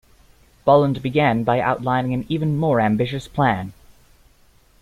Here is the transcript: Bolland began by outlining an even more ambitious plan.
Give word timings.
Bolland 0.65 1.03
began 1.03 1.43
by 1.43 1.59
outlining 1.59 2.15
an 2.15 2.25
even 2.27 2.57
more 2.57 2.81
ambitious 2.81 3.27
plan. 3.27 3.71